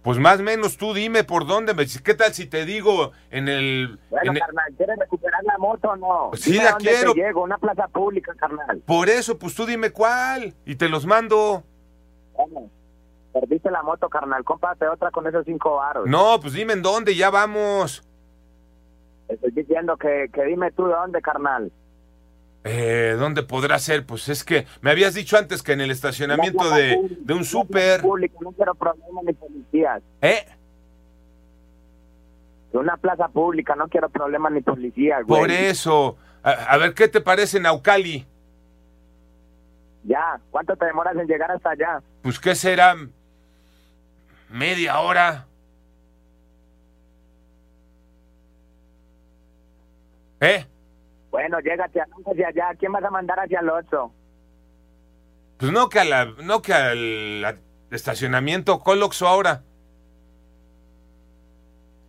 Pues 0.03 0.19
más 0.19 0.39
o 0.39 0.43
menos 0.45 0.77
tú 0.77 0.95
dime 0.95 1.25
por 1.25 1.47
dónde. 1.47 1.75
me- 1.75 1.87
¿Qué 1.87 2.15
tal 2.15 2.33
si 2.33 2.47
te 2.47 2.65
digo 2.65 3.11
en 3.31 3.49
el... 3.49 3.99
Bueno, 4.11 4.31
en 4.31 4.37
el- 4.37 4.43
carnal, 4.43 4.65
¿quieres 4.77 4.97
recuperar 5.01 5.43
la 5.45 5.59
moto 5.59 5.89
o 5.89 5.97
no? 5.97 6.27
Pues 6.31 6.43
sí 6.43 6.53
Dime 6.53 6.65
la 6.65 6.71
dónde 6.73 6.91
quiero. 6.91 7.15
Te 7.15 7.21
llego, 7.21 7.43
una 7.43 7.59
plaza 7.59 7.89
pública, 7.89 8.33
carnal. 8.39 8.79
Por 8.87 9.09
eso, 9.09 9.37
pues 9.39 9.55
tú 9.55 9.67
dime 9.67 9.91
cuál. 9.91 10.55
Y 10.67 10.77
te 10.77 10.89
los 10.89 11.05
mando. 11.07 11.65
Bueno, 12.37 12.71
perdiste 13.33 13.71
la 13.73 13.83
moto, 13.83 14.09
carnal. 14.09 14.45
Cómprate 14.45 14.87
otra 14.87 15.11
con 15.11 15.27
esos 15.27 15.45
cinco 15.47 15.77
varos. 15.77 16.07
No, 16.07 16.39
pues 16.41 16.53
dime 16.53 16.75
en 16.75 16.83
dónde, 16.83 17.17
ya 17.17 17.31
vamos. 17.31 18.05
Estoy 19.27 19.51
diciendo 19.53 19.97
que, 19.97 20.29
que 20.33 20.45
dime 20.45 20.71
tú 20.73 20.87
de 20.87 20.93
dónde, 20.93 21.23
carnal. 21.23 21.73
Eh, 22.65 23.15
¿Dónde 23.19 23.43
podrá 23.43 23.79
ser? 23.79 24.07
Pues 24.07 24.29
es 24.31 24.43
que 24.43 24.67
me 24.81 24.91
habías 24.91 25.13
dicho 25.15 25.37
antes 25.37 25.63
que 25.63 25.73
en 25.73 25.83
el 25.83 25.91
estacionamiento 25.91 26.71
de, 26.71 26.99
de 27.21 27.35
un 27.35 27.45
súper. 27.45 28.03
No 28.03 28.53
quiero 28.53 28.75
problemas 28.75 29.25
ni 29.25 29.33
policías. 29.35 30.03
¿Eh? 30.23 30.47
De 32.73 32.79
una 32.79 32.97
plaza 32.97 33.29
pública, 33.29 33.77
no 33.77 33.87
quiero 33.89 34.09
problemas 34.09 34.51
ni 34.53 34.63
policías, 34.63 35.25
güey. 35.27 35.43
Por 35.43 35.51
eso. 35.51 36.17
A, 36.43 36.51
a 36.51 36.77
ver, 36.79 36.95
¿qué 36.95 37.07
te 37.09 37.21
parece 37.21 37.61
Naucali? 37.61 38.27
Ya, 40.05 40.41
¿cuánto 40.51 40.75
te 40.77 40.87
demoras 40.87 41.15
en 41.17 41.27
llegar 41.27 41.51
hasta 41.51 41.71
allá? 41.71 42.03
Pues 42.23 42.41
qué 42.41 42.55
será. 42.55 42.97
Media 44.49 45.01
hora. 45.01 45.47
¿Eh? 50.41 50.67
Bueno, 51.35 51.59
llégate 51.59 52.01
hacia 52.01 52.47
allá. 52.47 52.77
¿Quién 52.79 52.93
vas 52.93 53.03
a 53.03 53.11
mandar 53.11 53.41
hacia 53.41 53.59
el 53.59 53.69
otro? 53.69 54.13
Pues 55.57 55.73
no 55.73 55.89
que 55.89 55.99
a 55.99 56.05
la, 56.05 56.27
no 56.27 56.63
que 56.63 56.73
al 56.73 57.45
a- 57.45 57.57
estacionamiento 57.91 58.79
Coloxo 58.79 59.27
ahora. 59.27 59.63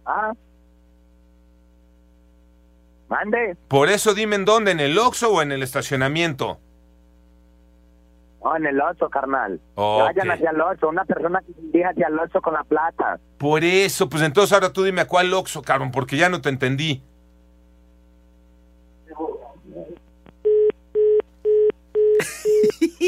¿Ah? 0.05 0.31
Mande. 3.09 3.57
Por 3.67 3.89
eso 3.89 4.13
dime 4.13 4.35
en 4.35 4.45
dónde, 4.45 4.69
en 4.69 4.79
el 4.79 4.95
Oxxo 4.99 5.31
o 5.33 5.41
en 5.41 5.51
el 5.51 5.63
estacionamiento. 5.63 6.59
No, 8.43 8.55
en 8.57 8.67
el 8.67 8.79
oso, 8.79 9.09
carnal. 9.09 9.59
Vayan 9.75 10.29
hacia 10.29 10.51
el 10.51 10.61
oso. 10.61 10.87
Una 10.89 11.03
persona 11.03 11.39
que 11.47 11.51
se 11.51 11.61
dirija 11.61 11.89
hacia 11.89 12.07
el 12.09 12.19
oso 12.19 12.39
con 12.43 12.53
la 12.53 12.63
plata. 12.63 13.19
Por 13.39 13.63
eso, 13.63 14.07
pues 14.07 14.21
entonces 14.21 14.53
ahora 14.53 14.71
tú 14.71 14.83
dime 14.83 15.01
a 15.01 15.07
cuál 15.07 15.33
Oxxo, 15.33 15.63
cabrón, 15.63 15.89
porque 15.91 16.15
ya 16.15 16.29
no 16.29 16.41
te 16.41 16.49
entendí. 16.49 17.01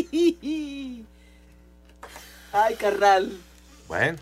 Ay, 2.53 2.75
carnal. 2.75 3.31
Bueno, 3.87 4.17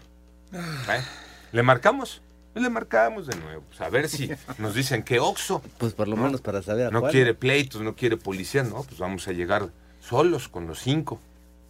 bueno, 0.52 1.04
¿le 1.52 1.64
marcamos? 1.64 2.22
Le 2.54 2.70
marcamos 2.70 3.28
de 3.28 3.36
nuevo, 3.36 3.64
pues 3.68 3.82
a 3.82 3.90
ver 3.90 4.08
si 4.08 4.30
nos 4.60 4.76
dicen 4.76 5.04
que 5.04 5.20
Oxxo. 5.20 5.62
Pues 5.78 5.94
por 5.94 6.08
lo 6.08 6.16
menos 6.16 6.40
para 6.42 6.62
saber 6.62 6.88
a 6.88 6.92
No 6.92 7.02
cuál. 7.02 7.12
quiere 7.12 7.34
pleitos, 7.34 7.82
no 7.82 7.96
quiere 7.96 8.16
policía, 8.16 8.64
no, 8.64 8.84
pues 8.84 8.98
vamos 8.98 9.28
a 9.28 9.34
llegar 9.34 9.70
solos 10.00 10.48
con 10.48 10.66
los 10.68 10.80
cinco, 10.80 11.20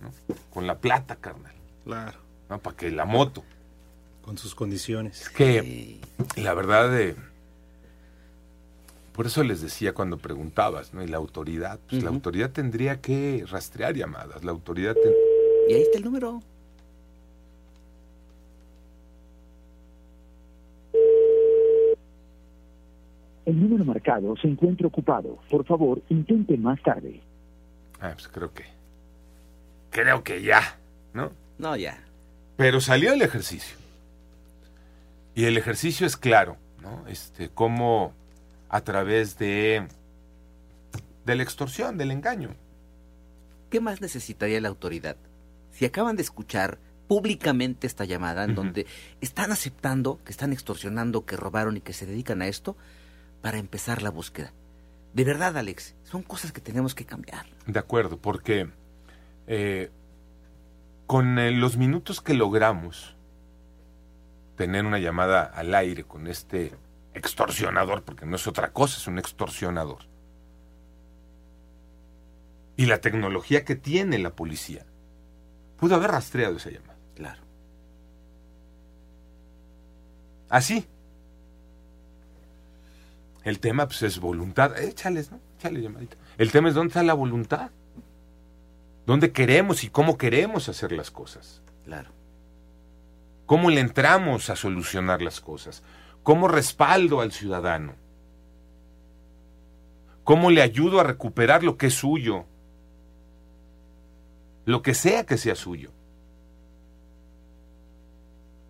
¿no? 0.01 0.11
Con 0.53 0.67
la 0.67 0.77
plata, 0.77 1.15
carnal. 1.15 1.53
Claro. 1.83 2.19
¿no? 2.49 2.59
Para 2.59 2.75
que 2.75 2.91
la 2.91 3.05
moto. 3.05 3.43
Con 4.23 4.37
sus 4.37 4.53
condiciones. 4.53 5.21
Es 5.21 5.29
que, 5.29 5.99
la 6.35 6.53
verdad, 6.53 6.91
de 6.91 7.15
por 9.15 9.25
eso 9.27 9.43
les 9.43 9.61
decía 9.61 9.93
cuando 9.93 10.17
preguntabas, 10.17 10.93
¿no? 10.93 11.01
Y 11.03 11.07
la 11.07 11.17
autoridad, 11.17 11.79
pues 11.89 12.03
la 12.03 12.09
autoridad 12.09 12.51
tendría 12.51 12.99
que 13.01 13.45
rastrear 13.47 13.93
llamadas, 13.95 14.43
la 14.43 14.51
autoridad... 14.51 14.93
ten- 14.93 15.13
Y 15.69 15.73
ahí 15.73 15.81
está 15.81 15.97
el 15.97 16.03
número. 16.03 16.41
El 23.45 23.59
número 23.61 23.85
marcado 23.85 24.35
se 24.37 24.47
encuentra 24.47 24.87
ocupado. 24.87 25.37
Por 25.49 25.65
favor, 25.65 26.01
intente 26.09 26.57
más 26.57 26.81
tarde. 26.81 27.21
Ah, 28.01 28.11
pues 28.13 28.27
creo 28.27 28.51
que... 28.53 28.63
Creo 29.91 30.23
que 30.23 30.41
ya, 30.41 30.77
¿no? 31.13 31.31
No, 31.59 31.75
ya. 31.77 31.97
Pero 32.57 32.81
salió 32.81 33.13
el 33.13 33.21
ejercicio. 33.21 33.77
Y 35.35 35.45
el 35.45 35.57
ejercicio 35.57 36.07
es 36.07 36.17
claro, 36.17 36.57
¿no? 36.81 37.07
Este, 37.07 37.49
cómo 37.49 38.13
a 38.75 38.81
través 38.81 39.37
de, 39.37 39.87
de 41.25 41.35
la 41.35 41.43
extorsión, 41.43 41.97
del 41.97 42.11
engaño. 42.11 42.49
¿Qué 43.69 43.79
más 43.79 44.01
necesitaría 44.01 44.59
la 44.59 44.67
autoridad? 44.67 45.15
Si 45.71 45.85
acaban 45.85 46.17
de 46.17 46.23
escuchar 46.23 46.77
públicamente 47.07 47.87
esta 47.87 48.03
llamada 48.03 48.43
en 48.43 48.53
donde 48.53 48.85
están 49.21 49.53
aceptando 49.53 50.19
que 50.25 50.33
están 50.33 50.51
extorsionando, 50.51 51.25
que 51.25 51.37
robaron 51.37 51.77
y 51.77 51.79
que 51.79 51.93
se 51.93 52.05
dedican 52.05 52.41
a 52.41 52.47
esto, 52.47 52.75
para 53.41 53.59
empezar 53.59 54.01
la 54.01 54.09
búsqueda. 54.09 54.51
De 55.13 55.23
verdad, 55.23 55.55
Alex, 55.55 55.95
son 56.03 56.21
cosas 56.21 56.51
que 56.51 56.59
tenemos 56.59 56.93
que 56.93 57.05
cambiar. 57.05 57.45
De 57.67 57.79
acuerdo, 57.79 58.17
porque 58.17 58.69
eh, 59.47 59.89
con 61.07 61.39
eh, 61.39 61.51
los 61.51 61.77
minutos 61.77 62.19
que 62.19 62.33
logramos 62.33 63.15
tener 64.57 64.85
una 64.85 64.99
llamada 64.99 65.43
al 65.43 65.73
aire 65.75 66.03
con 66.03 66.27
este 66.27 66.73
extorsionador, 67.15 68.03
porque 68.03 68.25
no 68.25 68.35
es 68.35 68.45
otra 68.47 68.71
cosa, 68.71 68.97
es 68.97 69.07
un 69.07 69.17
extorsionador, 69.17 70.03
y 72.77 72.85
la 72.85 72.99
tecnología 72.99 73.63
que 73.63 73.75
tiene 73.75 74.19
la 74.19 74.35
policía, 74.35 74.85
pudo 75.77 75.95
haber 75.95 76.11
rastreado 76.11 76.57
esa 76.57 76.69
llamada. 76.69 76.97
Claro. 77.15 77.41
Así. 80.49 80.85
El 83.43 83.59
tema 83.59 83.87
pues 83.87 84.01
es 84.03 84.19
voluntad. 84.19 84.77
Échales, 84.77 85.31
¿no? 85.31 85.39
Échale 85.57 85.81
llamadita. 85.81 86.17
El 86.37 86.51
tema 86.51 86.69
es 86.69 86.75
dónde 86.75 86.89
está 86.89 87.03
la 87.03 87.13
voluntad. 87.13 87.71
¿Dónde 89.05 89.31
queremos 89.31 89.83
y 89.83 89.89
cómo 89.89 90.17
queremos 90.17 90.67
hacer 90.67 90.91
las 90.91 91.11
cosas? 91.11 91.61
Claro. 91.85 92.09
¿Cómo 93.45 93.69
le 93.69 93.79
entramos 93.79 94.49
a 94.49 94.55
solucionar 94.55 95.21
las 95.21 95.39
cosas? 95.39 95.83
¿Cómo 96.25 96.47
respaldo 96.47 97.21
al 97.21 97.31
ciudadano? 97.31 97.93
¿Cómo 100.23 100.49
le 100.49 100.63
ayudo 100.63 100.99
a 100.99 101.03
recuperar 101.03 101.63
lo 101.63 101.77
que 101.77 101.85
es 101.85 101.93
suyo? 101.93 102.45
Lo 104.65 104.81
que 104.81 104.95
sea 104.95 105.23
que 105.27 105.37
sea 105.37 105.53
suyo. 105.53 105.91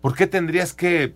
¿Por 0.02 0.14
qué 0.14 0.26
tendrías 0.26 0.74
que 0.74 1.14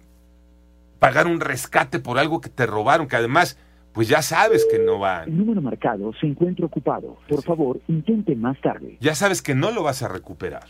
pagar 0.99 1.27
un 1.27 1.41
rescate 1.41 1.99
por 1.99 2.19
algo 2.19 2.41
que 2.41 2.49
te 2.49 2.65
robaron? 2.65 3.07
Que 3.07 3.17
además, 3.17 3.59
pues 3.93 4.09
ya 4.09 4.23
sabes 4.23 4.65
que 4.65 4.79
no 4.79 4.99
va, 4.99 5.25
El 5.25 5.37
número 5.37 5.61
marcado 5.61 6.11
se 6.19 6.27
encuentra 6.27 6.65
ocupado. 6.65 7.19
Por 7.29 7.43
favor, 7.43 7.83
intente 7.87 8.35
más 8.35 8.59
tarde. 8.63 8.97
ya 8.99 9.15
sabes 9.15 9.43
que 9.43 9.55
no 9.55 9.73
lo 9.73 9.83
vas 9.83 10.03
a 10.03 10.09
recuperar. 10.09 10.69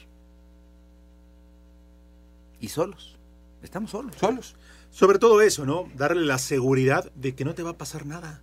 Y 2.59 2.67
solos. 2.67 3.20
Estamos 3.63 3.91
solos. 3.91 4.15
Solos. 4.19 4.57
Sobre 4.91 5.19
todo 5.19 5.41
eso, 5.41 5.67
¿no? 5.67 5.89
Darle 5.97 6.25
la 6.25 6.39
seguridad 6.39 7.11
de 7.15 7.35
que 7.35 7.45
no 7.45 7.55
te 7.55 7.63
va 7.63 7.71
a 7.71 7.79
pasar 7.79 8.07
nada. 8.07 8.43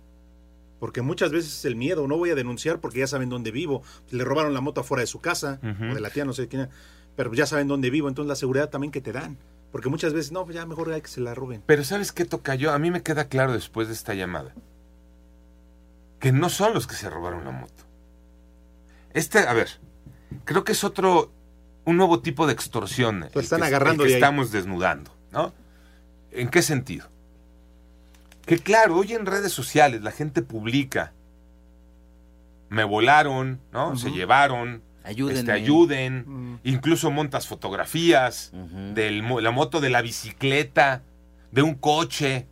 Porque 0.80 1.02
muchas 1.02 1.32
veces 1.32 1.52
es 1.52 1.64
el 1.64 1.76
miedo, 1.76 2.06
no 2.06 2.16
voy 2.16 2.30
a 2.30 2.34
denunciar 2.34 2.80
porque 2.80 3.00
ya 3.00 3.06
saben 3.06 3.28
dónde 3.28 3.50
vivo. 3.50 3.82
Le 4.10 4.24
robaron 4.24 4.54
la 4.54 4.60
moto 4.60 4.80
afuera 4.80 5.00
de 5.00 5.08
su 5.08 5.20
casa, 5.20 5.58
o 5.62 5.94
de 5.94 6.00
la 6.00 6.10
tía, 6.10 6.24
no 6.24 6.32
sé 6.32 6.46
quién, 6.46 6.68
pero 7.16 7.34
ya 7.34 7.46
saben 7.46 7.66
dónde 7.66 7.90
vivo, 7.90 8.08
entonces 8.08 8.28
la 8.28 8.36
seguridad 8.36 8.70
también 8.70 8.92
que 8.92 9.00
te 9.00 9.12
dan. 9.12 9.36
Porque 9.72 9.88
muchas 9.88 10.12
veces, 10.12 10.32
no, 10.32 10.48
ya 10.50 10.64
mejor 10.66 10.90
hay 10.92 11.02
que 11.02 11.08
se 11.08 11.20
la 11.20 11.34
roben. 11.34 11.62
Pero 11.66 11.84
¿sabes 11.84 12.12
qué 12.12 12.24
toca 12.24 12.54
yo? 12.54 12.72
A 12.72 12.78
mí 12.78 12.90
me 12.90 13.02
queda 13.02 13.28
claro 13.28 13.52
después 13.52 13.88
de 13.88 13.94
esta 13.94 14.14
llamada. 14.14 14.54
Que 16.20 16.32
no 16.32 16.48
son 16.48 16.74
los 16.74 16.86
que 16.86 16.94
se 16.94 17.10
robaron 17.10 17.44
la 17.44 17.50
moto. 17.50 17.84
Este, 19.12 19.40
a 19.40 19.52
ver, 19.52 19.68
creo 20.44 20.64
que 20.64 20.72
es 20.72 20.84
otro, 20.84 21.32
un 21.88 21.96
nuevo 21.96 22.20
tipo 22.20 22.46
de 22.46 22.52
extorsión. 22.52 23.26
Lo 23.32 23.40
están 23.40 23.60
que- 23.60 23.66
agarrando 23.66 24.02
que 24.04 24.08
de 24.10 24.14
ahí. 24.16 24.20
estamos 24.20 24.52
desnudando, 24.52 25.10
¿no? 25.32 25.52
¿En 26.32 26.48
qué 26.50 26.60
sentido? 26.62 27.06
Que 28.44 28.58
claro, 28.58 28.96
hoy 28.96 29.14
en 29.14 29.24
redes 29.26 29.52
sociales 29.52 30.02
la 30.02 30.10
gente 30.10 30.42
publica. 30.42 31.12
Me 32.68 32.84
volaron, 32.84 33.60
¿no? 33.72 33.96
Se 33.96 34.10
llevaron. 34.10 34.82
Ayúdenme. 35.04 35.38
este, 35.40 35.52
ayuden, 35.52 36.60
incluso 36.64 37.10
montas 37.10 37.46
fotografías 37.46 38.52
de 38.52 39.10
la 39.40 39.50
moto, 39.50 39.80
de 39.80 39.88
la 39.88 40.02
bicicleta, 40.02 41.00
de 41.50 41.62
un 41.62 41.74
coche. 41.74 42.46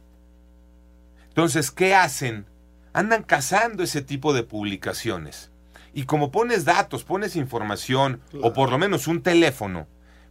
Entonces, 1.28 1.70
¿qué 1.70 1.94
hacen? 1.94 2.46
Andan 2.94 3.24
cazando 3.24 3.82
ese 3.82 4.00
tipo 4.00 4.32
de 4.32 4.42
publicaciones. 4.42 5.50
Y 5.96 6.04
como 6.04 6.30
pones 6.30 6.66
datos, 6.66 7.04
pones 7.04 7.36
información, 7.36 8.20
o 8.42 8.52
por 8.52 8.70
lo 8.70 8.76
menos 8.76 9.08
un 9.08 9.22
teléfono, 9.22 9.86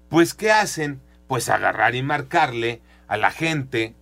pues 0.10 0.36
¿qué 0.36 0.52
hacen? 0.52 1.02
Pues 1.28 1.50
agarrar 1.50 1.96
y 1.96 2.04
marcarle 2.04 2.84
a 3.08 3.18
la 3.18 3.32
gente 3.32 3.96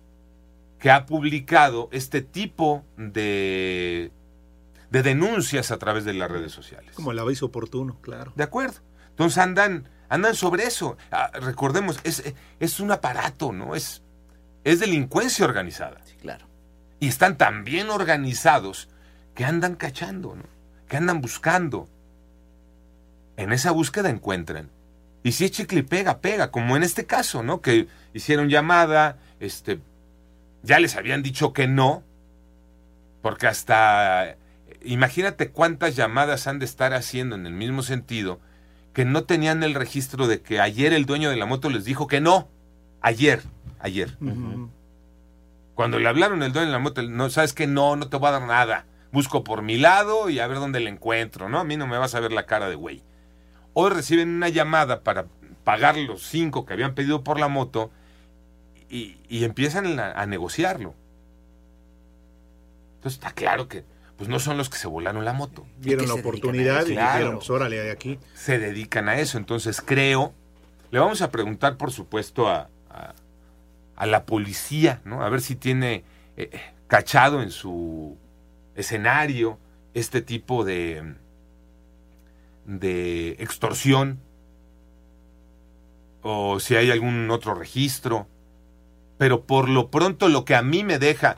que 0.78 0.90
ha 0.90 1.06
publicado 1.06 1.88
este 1.90 2.20
tipo 2.20 2.84
de, 2.98 4.12
de 4.90 5.02
denuncias 5.02 5.70
a 5.70 5.78
través 5.78 6.04
de 6.04 6.12
las 6.12 6.30
redes 6.30 6.52
sociales. 6.52 6.94
Como 6.94 7.12
el 7.12 7.18
aviso 7.18 7.46
oportuno, 7.46 7.98
claro. 8.02 8.34
De 8.36 8.44
acuerdo. 8.44 8.80
Entonces 9.08 9.38
andan, 9.38 9.88
andan 10.10 10.34
sobre 10.34 10.64
eso. 10.64 10.98
Ah, 11.10 11.30
recordemos, 11.32 11.98
es, 12.04 12.34
es 12.60 12.78
un 12.78 12.92
aparato, 12.92 13.52
¿no? 13.52 13.74
Es, 13.74 14.02
es 14.64 14.80
delincuencia 14.80 15.46
organizada. 15.46 16.02
Sí, 16.04 16.16
claro. 16.16 16.46
Y 17.00 17.08
están 17.08 17.38
tan 17.38 17.64
bien 17.64 17.88
organizados 17.88 18.90
que 19.34 19.46
andan 19.46 19.76
cachando, 19.76 20.36
¿no? 20.36 20.53
Que 20.94 20.98
andan 20.98 21.20
buscando. 21.20 21.88
En 23.36 23.50
esa 23.50 23.72
búsqueda 23.72 24.10
encuentran. 24.10 24.70
Y 25.24 25.32
si 25.32 25.46
es 25.46 25.50
chicle 25.50 25.80
y 25.80 25.82
pega, 25.82 26.20
pega, 26.20 26.52
como 26.52 26.76
en 26.76 26.84
este 26.84 27.04
caso, 27.04 27.42
¿no? 27.42 27.60
Que 27.60 27.88
hicieron 28.12 28.48
llamada, 28.48 29.18
este, 29.40 29.80
ya 30.62 30.78
les 30.78 30.94
habían 30.94 31.24
dicho 31.24 31.52
que 31.52 31.66
no, 31.66 32.04
porque 33.22 33.48
hasta, 33.48 34.36
imagínate 34.84 35.50
cuántas 35.50 35.96
llamadas 35.96 36.46
han 36.46 36.60
de 36.60 36.64
estar 36.64 36.94
haciendo 36.94 37.34
en 37.34 37.46
el 37.46 37.54
mismo 37.54 37.82
sentido, 37.82 38.38
que 38.92 39.04
no 39.04 39.24
tenían 39.24 39.64
el 39.64 39.74
registro 39.74 40.28
de 40.28 40.42
que 40.42 40.60
ayer 40.60 40.92
el 40.92 41.06
dueño 41.06 41.28
de 41.28 41.36
la 41.36 41.46
moto 41.46 41.70
les 41.70 41.84
dijo 41.84 42.06
que 42.06 42.20
no, 42.20 42.46
ayer, 43.00 43.42
ayer. 43.80 44.16
Cuando 45.74 45.98
le 45.98 46.08
hablaron 46.08 46.44
el 46.44 46.52
dueño 46.52 46.66
de 46.68 46.72
la 46.72 46.78
moto, 46.78 47.02
no, 47.02 47.30
sabes 47.30 47.52
que 47.52 47.66
no, 47.66 47.96
no 47.96 48.08
te 48.08 48.16
voy 48.16 48.28
a 48.28 48.38
dar 48.38 48.42
nada, 48.42 48.86
busco 49.14 49.44
por 49.44 49.62
mi 49.62 49.78
lado 49.78 50.28
y 50.28 50.40
a 50.40 50.46
ver 50.48 50.58
dónde 50.58 50.80
le 50.80 50.90
encuentro, 50.90 51.48
¿no? 51.48 51.60
A 51.60 51.64
mí 51.64 51.76
no 51.76 51.86
me 51.86 51.96
vas 51.96 52.14
a 52.16 52.20
ver 52.20 52.32
la 52.32 52.46
cara 52.46 52.68
de 52.68 52.74
güey. 52.74 53.02
Hoy 53.72 53.90
reciben 53.90 54.28
una 54.28 54.48
llamada 54.48 55.02
para 55.02 55.26
pagar 55.62 55.96
los 55.96 56.22
cinco 56.26 56.66
que 56.66 56.74
habían 56.74 56.94
pedido 56.94 57.22
por 57.22 57.38
la 57.38 57.48
moto 57.48 57.90
y, 58.90 59.16
y 59.28 59.44
empiezan 59.44 59.98
a, 60.00 60.10
a, 60.12 60.26
negociarlo. 60.26 60.94
Entonces 62.96 63.18
está 63.20 63.32
claro 63.32 63.68
que 63.68 63.84
pues 64.16 64.28
no 64.28 64.40
son 64.40 64.56
los 64.56 64.68
que 64.68 64.78
se 64.78 64.88
volaron 64.88 65.24
la 65.24 65.32
moto. 65.32 65.64
Vieron 65.78 66.08
la 66.08 66.14
oportunidad 66.14 66.84
y 66.86 66.90
dijeron, 66.90 67.36
pues 67.36 67.50
órale, 67.50 67.76
de 67.76 67.92
aquí. 67.92 68.18
Se 68.34 68.58
dedican 68.58 69.08
a 69.08 69.18
eso. 69.18 69.38
Entonces 69.38 69.80
creo, 69.80 70.34
le 70.90 70.98
vamos 70.98 71.22
a 71.22 71.30
preguntar 71.30 71.76
por 71.76 71.92
supuesto 71.92 72.48
a, 72.48 72.68
a, 72.90 73.14
a 73.94 74.06
la 74.06 74.24
policía, 74.26 75.00
¿no? 75.04 75.22
A 75.22 75.28
ver 75.28 75.40
si 75.40 75.54
tiene 75.54 76.04
eh, 76.36 76.50
cachado 76.88 77.42
en 77.42 77.52
su 77.52 78.18
escenario 78.74 79.58
este 79.94 80.22
tipo 80.22 80.64
de 80.64 81.14
de 82.66 83.36
extorsión 83.38 84.20
o 86.22 86.58
si 86.58 86.74
hay 86.74 86.90
algún 86.90 87.30
otro 87.30 87.54
registro. 87.54 88.26
Pero 89.18 89.44
por 89.44 89.68
lo 89.68 89.90
pronto 89.90 90.28
lo 90.28 90.44
que 90.44 90.56
a 90.56 90.62
mí 90.62 90.82
me 90.82 90.98
deja, 90.98 91.36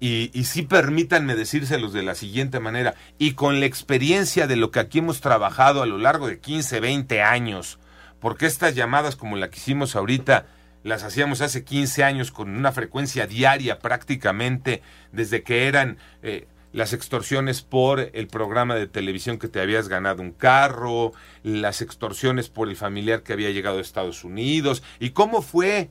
y, 0.00 0.30
y 0.38 0.44
sí 0.44 0.62
permítanme 0.62 1.36
decírselos 1.36 1.92
de 1.92 2.02
la 2.02 2.14
siguiente 2.14 2.60
manera, 2.60 2.94
y 3.16 3.32
con 3.32 3.60
la 3.60 3.66
experiencia 3.66 4.46
de 4.46 4.56
lo 4.56 4.70
que 4.70 4.80
aquí 4.80 4.98
hemos 4.98 5.20
trabajado 5.20 5.82
a 5.82 5.86
lo 5.86 5.98
largo 5.98 6.26
de 6.26 6.40
15, 6.40 6.80
20 6.80 7.22
años, 7.22 7.78
porque 8.20 8.46
estas 8.46 8.74
llamadas 8.74 9.16
como 9.16 9.36
la 9.36 9.50
que 9.50 9.58
hicimos 9.58 9.96
ahorita, 9.96 10.46
las 10.82 11.02
hacíamos 11.02 11.40
hace 11.40 11.64
15 11.64 12.04
años 12.04 12.30
con 12.30 12.54
una 12.54 12.72
frecuencia 12.72 13.26
diaria 13.26 13.78
prácticamente, 13.78 14.82
desde 15.12 15.42
que 15.42 15.68
eran... 15.68 15.98
Eh, 16.22 16.46
las 16.74 16.92
extorsiones 16.92 17.62
por 17.62 18.10
el 18.14 18.26
programa 18.26 18.74
de 18.74 18.88
televisión 18.88 19.38
que 19.38 19.46
te 19.46 19.60
habías 19.60 19.88
ganado 19.88 20.22
un 20.22 20.32
carro, 20.32 21.12
las 21.44 21.80
extorsiones 21.80 22.48
por 22.48 22.68
el 22.68 22.74
familiar 22.74 23.22
que 23.22 23.32
había 23.32 23.50
llegado 23.50 23.78
a 23.78 23.80
Estados 23.80 24.24
Unidos, 24.24 24.82
y 24.98 25.10
cómo 25.10 25.40
fue 25.40 25.90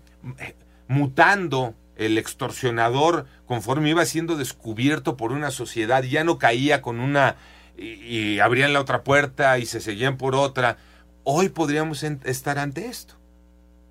mutando 0.89 1.73
el 1.95 2.17
extorsionador 2.17 3.27
conforme 3.45 3.91
iba 3.91 4.05
siendo 4.05 4.35
descubierto 4.35 5.15
por 5.15 5.31
una 5.31 5.51
sociedad, 5.51 6.03
ya 6.03 6.25
no 6.25 6.37
caía 6.37 6.81
con 6.81 6.99
una 6.99 7.37
y, 7.77 7.85
y 8.03 8.39
abrían 8.41 8.73
la 8.73 8.81
otra 8.81 9.05
puerta 9.05 9.57
y 9.59 9.65
se 9.65 9.79
seguían 9.79 10.17
por 10.17 10.35
otra. 10.35 10.79
Hoy 11.23 11.47
podríamos 11.47 12.03
estar 12.03 12.59
ante 12.59 12.87
esto. 12.87 13.15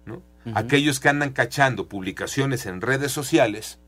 ¿no? 0.04 0.16
Uh 0.16 0.20
-huh. 0.44 0.52
Aquellos 0.56 1.00
que 1.00 1.08
andan 1.08 1.30
cachando 1.30 1.88
publicaciones 1.88 2.66
en 2.66 2.82
redes 2.82 3.12
sociales 3.12 3.78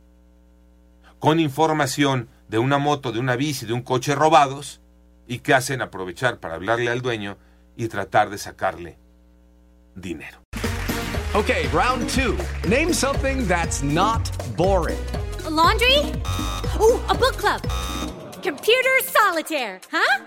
con 1.18 1.38
información 1.38 2.30
de 2.48 2.58
una 2.58 2.78
moto, 2.78 3.12
de 3.12 3.18
una 3.18 3.36
bici, 3.36 3.66
de 3.66 3.72
un 3.72 3.82
coche 3.82 4.14
robados 4.14 4.80
y 5.26 5.38
que 5.38 5.54
hacen 5.54 5.82
aprovechar 5.82 6.38
para 6.38 6.54
hablarle 6.54 6.90
al 6.90 7.02
dueño 7.02 7.38
y 7.76 7.88
tratar 7.88 8.30
de 8.30 8.38
sacarle 8.38 8.98
dinero. 9.94 10.38
Okay, 11.34 11.66
round 11.68 12.08
two. 12.10 12.38
Name 12.68 12.92
something 12.92 13.46
that's 13.48 13.82
not 13.82 14.22
boring. 14.56 15.04
A 15.44 15.50
laundry? 15.50 15.98
Ooh, 16.80 17.00
a 17.08 17.14
book 17.14 17.36
club. 17.36 17.60
Computer 18.42 19.00
solitaire, 19.02 19.80
huh? 19.90 20.24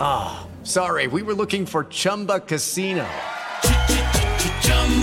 Ah, 0.00 0.46
oh, 0.46 0.64
sorry, 0.64 1.08
we 1.08 1.22
were 1.22 1.34
looking 1.34 1.66
for 1.66 1.84
Chumba 1.84 2.40
Casino. 2.40 3.06